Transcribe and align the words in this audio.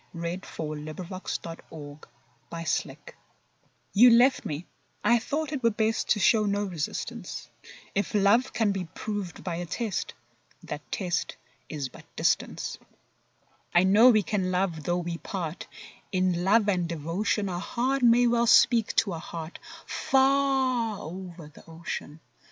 t47] 0.15 0.45
SONGS 1.27 1.39
AND 1.45 2.05
DREAMS 2.49 2.81
You 2.81 2.85
Left 2.85 2.85
Me 2.87 2.95
You 3.93 4.09
left 4.09 4.45
me—I 4.47 5.19
thought 5.19 5.51
it 5.51 5.61
were 5.61 5.69
best 5.69 6.09
To 6.09 6.19
show 6.19 6.47
no 6.47 6.63
resistance; 6.63 7.51
If 7.93 8.15
love 8.15 8.51
can 8.51 8.71
be 8.71 8.85
proved 8.95 9.43
by 9.43 9.57
a 9.57 9.67
test— 9.67 10.15
That 10.63 10.81
test 10.91 11.37
is 11.69 11.89
but 11.89 12.05
distance. 12.15 12.79
I 13.75 13.83
know 13.83 14.09
we 14.09 14.23
can 14.23 14.49
love 14.49 14.81
though 14.85 14.97
we 14.97 15.19
part; 15.19 15.67
In 16.11 16.43
love 16.43 16.67
and 16.67 16.89
devotion 16.89 17.47
A 17.47 17.59
heart 17.59 18.01
may 18.01 18.25
well 18.25 18.47
speak 18.47 18.95
to 18.95 19.13
a 19.13 19.19
heart 19.19 19.59
Far 19.85 20.97
over 20.97 21.47
the 21.47 21.63
ocean. 21.69 22.21